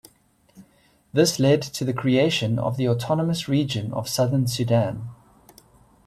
This 1.13 1.37
led 1.37 1.61
to 1.61 1.85
the 1.85 1.93
creation 1.93 2.57
of 2.57 2.75
the 2.75 2.89
autonomous 2.89 3.47
region 3.47 3.93
of 3.93 4.09
southern 4.09 4.47
Sudan. 4.47 5.09